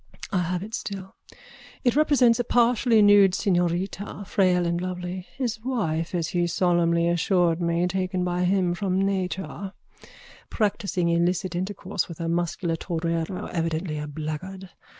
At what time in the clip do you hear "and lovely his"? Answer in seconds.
4.65-5.59